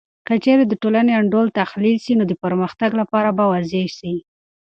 که 0.27 0.33
چیرې 0.43 0.65
د 0.67 0.73
ټولنې 0.81 1.11
انډول 1.19 1.47
تحلیل 1.59 1.97
سي، 2.05 2.13
نو 2.19 2.23
د 2.27 2.33
پرمختګ 2.43 2.89
لاره 2.99 3.31
به 3.37 3.43
واضح 3.51 3.85
سي. 3.99 4.13